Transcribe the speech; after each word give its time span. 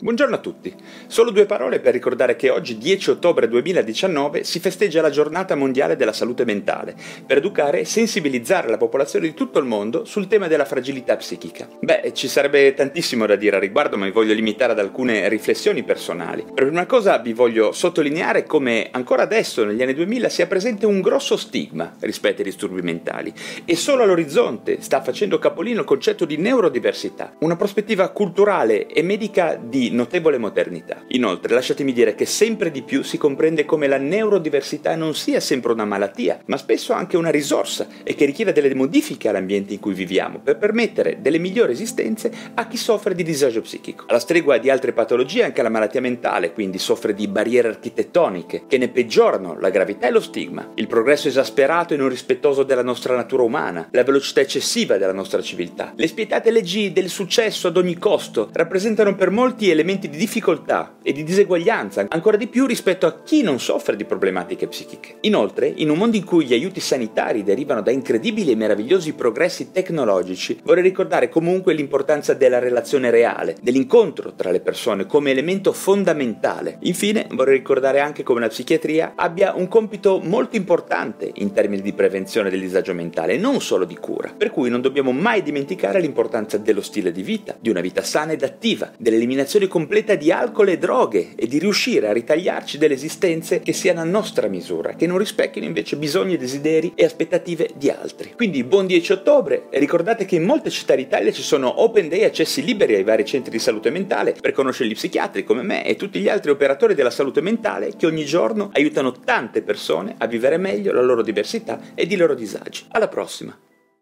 Buongiorno 0.00 0.36
a 0.36 0.38
tutti. 0.38 0.72
Solo 1.08 1.32
due 1.32 1.44
parole 1.44 1.80
per 1.80 1.92
ricordare 1.92 2.36
che 2.36 2.50
oggi, 2.50 2.78
10 2.78 3.10
ottobre 3.10 3.48
2019, 3.48 4.44
si 4.44 4.60
festeggia 4.60 5.00
la 5.00 5.10
giornata 5.10 5.56
mondiale 5.56 5.96
della 5.96 6.12
salute 6.12 6.44
mentale, 6.44 6.94
per 7.26 7.38
educare 7.38 7.80
e 7.80 7.84
sensibilizzare 7.84 8.68
la 8.68 8.76
popolazione 8.76 9.26
di 9.26 9.34
tutto 9.34 9.58
il 9.58 9.64
mondo 9.64 10.04
sul 10.04 10.28
tema 10.28 10.46
della 10.46 10.64
fragilità 10.64 11.16
psichica. 11.16 11.66
Beh, 11.80 12.12
ci 12.14 12.28
sarebbe 12.28 12.74
tantissimo 12.74 13.26
da 13.26 13.34
dire 13.34 13.56
a 13.56 13.58
riguardo, 13.58 13.96
ma 13.96 14.04
mi 14.04 14.12
voglio 14.12 14.34
limitare 14.34 14.70
ad 14.70 14.78
alcune 14.78 15.28
riflessioni 15.28 15.82
personali. 15.82 16.44
Per 16.44 16.66
prima 16.66 16.86
cosa 16.86 17.18
vi 17.18 17.32
voglio 17.32 17.72
sottolineare 17.72 18.44
come 18.44 18.90
ancora 18.92 19.22
adesso, 19.22 19.64
negli 19.64 19.82
anni 19.82 19.94
2000, 19.94 20.28
sia 20.28 20.46
presente 20.46 20.86
un 20.86 21.00
grosso 21.00 21.36
stigma 21.36 21.96
rispetto 21.98 22.38
ai 22.38 22.44
disturbi 22.44 22.82
mentali 22.82 23.32
e 23.64 23.74
solo 23.74 24.04
all'orizzonte 24.04 24.80
sta 24.80 25.02
facendo 25.02 25.40
capolino 25.40 25.80
il 25.80 25.86
concetto 25.86 26.24
di 26.24 26.36
neurodiversità, 26.36 27.34
una 27.40 27.56
prospettiva 27.56 28.10
culturale 28.10 28.86
e 28.86 29.02
medica 29.02 29.58
di 29.60 29.86
notevole 29.90 30.38
modernità. 30.38 31.04
Inoltre, 31.08 31.54
lasciatemi 31.54 31.92
dire 31.92 32.14
che 32.14 32.26
sempre 32.26 32.70
di 32.70 32.82
più 32.82 33.02
si 33.02 33.18
comprende 33.18 33.64
come 33.64 33.86
la 33.86 33.98
neurodiversità 33.98 34.94
non 34.96 35.14
sia 35.14 35.40
sempre 35.40 35.72
una 35.72 35.84
malattia, 35.84 36.40
ma 36.46 36.56
spesso 36.56 36.92
anche 36.92 37.16
una 37.16 37.30
risorsa 37.30 37.86
e 38.02 38.14
che 38.14 38.24
richieda 38.24 38.52
delle 38.52 38.74
modifiche 38.74 39.28
all'ambiente 39.28 39.74
in 39.74 39.80
cui 39.80 39.94
viviamo 39.94 40.38
per 40.38 40.58
permettere 40.58 41.18
delle 41.20 41.38
migliori 41.38 41.72
esistenze 41.72 42.30
a 42.54 42.66
chi 42.66 42.76
soffre 42.76 43.14
di 43.14 43.22
disagio 43.22 43.60
psichico. 43.60 44.04
Alla 44.08 44.18
stregua 44.18 44.58
di 44.58 44.70
altre 44.70 44.92
patologie, 44.92 45.44
anche 45.44 45.62
la 45.62 45.68
malattia 45.68 46.00
mentale 46.00 46.52
quindi 46.52 46.78
soffre 46.78 47.14
di 47.14 47.28
barriere 47.28 47.68
architettoniche 47.68 48.64
che 48.66 48.78
ne 48.78 48.88
peggiorano 48.88 49.58
la 49.58 49.70
gravità 49.70 50.08
e 50.08 50.10
lo 50.10 50.20
stigma, 50.20 50.72
il 50.74 50.86
progresso 50.86 51.28
esasperato 51.28 51.94
e 51.94 51.96
non 51.96 52.08
rispettoso 52.08 52.62
della 52.62 52.82
nostra 52.82 53.14
natura 53.14 53.42
umana, 53.42 53.88
la 53.92 54.04
velocità 54.04 54.40
eccessiva 54.40 54.96
della 54.96 55.12
nostra 55.12 55.40
civiltà. 55.42 55.92
Le 55.96 56.06
spietate 56.06 56.50
leggi 56.50 56.92
del 56.92 57.08
successo 57.08 57.68
ad 57.68 57.76
ogni 57.76 57.96
costo 57.96 58.48
rappresentano 58.52 59.14
per 59.14 59.30
molti 59.30 59.70
elementi 59.78 60.08
di 60.08 60.16
difficoltà 60.16 60.96
e 61.04 61.12
di 61.12 61.22
diseguaglianza, 61.22 62.06
ancora 62.08 62.36
di 62.36 62.48
più 62.48 62.66
rispetto 62.66 63.06
a 63.06 63.22
chi 63.22 63.42
non 63.42 63.60
soffre 63.60 63.94
di 63.94 64.04
problematiche 64.04 64.66
psichiche. 64.66 65.18
Inoltre, 65.20 65.72
in 65.76 65.88
un 65.88 65.98
mondo 65.98 66.16
in 66.16 66.24
cui 66.24 66.46
gli 66.46 66.52
aiuti 66.52 66.80
sanitari 66.80 67.44
derivano 67.44 67.80
da 67.80 67.92
incredibili 67.92 68.50
e 68.50 68.56
meravigliosi 68.56 69.12
progressi 69.12 69.70
tecnologici, 69.70 70.58
vorrei 70.64 70.82
ricordare 70.82 71.28
comunque 71.28 71.74
l'importanza 71.74 72.34
della 72.34 72.58
relazione 72.58 73.10
reale, 73.10 73.56
dell'incontro 73.62 74.34
tra 74.34 74.50
le 74.50 74.60
persone 74.60 75.06
come 75.06 75.30
elemento 75.30 75.72
fondamentale. 75.72 76.78
Infine, 76.82 77.28
vorrei 77.30 77.58
ricordare 77.58 78.00
anche 78.00 78.24
come 78.24 78.40
la 78.40 78.48
psichiatria 78.48 79.12
abbia 79.14 79.54
un 79.54 79.68
compito 79.68 80.20
molto 80.22 80.56
importante 80.56 81.30
in 81.34 81.52
termini 81.52 81.82
di 81.82 81.92
prevenzione 81.92 82.50
del 82.50 82.60
disagio 82.60 82.94
mentale, 82.94 83.36
non 83.36 83.60
solo 83.60 83.84
di 83.84 83.96
cura, 83.96 84.34
per 84.36 84.50
cui 84.50 84.70
non 84.70 84.80
dobbiamo 84.80 85.12
mai 85.12 85.42
dimenticare 85.42 86.00
l'importanza 86.00 86.58
dello 86.58 86.82
stile 86.82 87.12
di 87.12 87.22
vita, 87.22 87.56
di 87.60 87.70
una 87.70 87.80
vita 87.80 88.02
sana 88.02 88.32
ed 88.32 88.42
attiva, 88.42 88.90
dell'eliminazione 88.98 89.67
completa 89.68 90.14
di 90.14 90.32
alcol 90.32 90.68
e 90.68 90.78
droghe 90.78 91.34
e 91.36 91.46
di 91.46 91.58
riuscire 91.58 92.08
a 92.08 92.12
ritagliarci 92.12 92.78
delle 92.78 92.94
esistenze 92.94 93.60
che 93.60 93.72
siano 93.72 94.00
a 94.00 94.04
nostra 94.04 94.48
misura, 94.48 94.94
che 94.94 95.06
non 95.06 95.18
rispecchino 95.18 95.64
invece 95.64 95.96
bisogni, 95.96 96.36
desideri 96.36 96.92
e 96.94 97.04
aspettative 97.04 97.70
di 97.76 97.90
altri. 97.90 98.32
Quindi 98.34 98.64
buon 98.64 98.86
10 98.86 99.12
ottobre 99.12 99.66
e 99.70 99.78
ricordate 99.78 100.24
che 100.24 100.36
in 100.36 100.44
molte 100.44 100.70
città 100.70 100.94
d'Italia 100.94 101.30
ci 101.30 101.42
sono 101.42 101.82
open 101.82 102.08
day 102.08 102.24
accessi 102.24 102.64
liberi 102.64 102.94
ai 102.94 103.04
vari 103.04 103.24
centri 103.24 103.50
di 103.50 103.58
salute 103.58 103.90
mentale 103.90 104.34
per 104.40 104.52
conoscere 104.52 104.88
gli 104.88 104.94
psichiatri 104.94 105.44
come 105.44 105.62
me 105.62 105.86
e 105.86 105.96
tutti 105.96 106.18
gli 106.18 106.28
altri 106.28 106.50
operatori 106.50 106.94
della 106.94 107.10
salute 107.10 107.40
mentale 107.40 107.92
che 107.96 108.06
ogni 108.06 108.24
giorno 108.24 108.70
aiutano 108.72 109.12
tante 109.12 109.62
persone 109.62 110.14
a 110.18 110.26
vivere 110.26 110.56
meglio 110.56 110.92
la 110.92 111.02
loro 111.02 111.22
diversità 111.22 111.80
ed 111.94 112.10
i 112.10 112.16
loro 112.16 112.34
disagi. 112.34 112.86
Alla 112.88 113.08
prossima! 113.08 113.67